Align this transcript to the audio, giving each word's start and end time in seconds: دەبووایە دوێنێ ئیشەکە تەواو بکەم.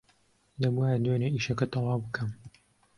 دەبووایە 0.61 0.97
دوێنێ 1.05 1.29
ئیشەکە 1.33 1.65
تەواو 1.73 2.03
بکەم. 2.05 2.29